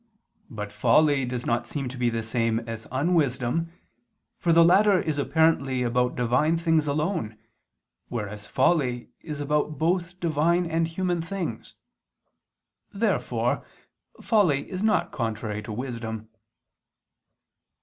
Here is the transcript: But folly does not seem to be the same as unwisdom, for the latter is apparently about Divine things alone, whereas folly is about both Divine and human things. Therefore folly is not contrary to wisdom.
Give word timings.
But 0.49 0.71
folly 0.71 1.25
does 1.25 1.45
not 1.45 1.67
seem 1.67 1.87
to 1.89 1.97
be 1.99 2.09
the 2.09 2.23
same 2.23 2.59
as 2.61 2.87
unwisdom, 2.91 3.71
for 4.39 4.51
the 4.51 4.65
latter 4.65 4.99
is 4.99 5.19
apparently 5.19 5.83
about 5.83 6.15
Divine 6.15 6.57
things 6.57 6.87
alone, 6.87 7.37
whereas 8.07 8.47
folly 8.47 9.09
is 9.19 9.39
about 9.39 9.77
both 9.77 10.19
Divine 10.19 10.65
and 10.65 10.87
human 10.87 11.21
things. 11.21 11.75
Therefore 12.91 13.63
folly 14.19 14.67
is 14.71 14.81
not 14.81 15.11
contrary 15.11 15.61
to 15.61 15.71
wisdom. 15.71 16.29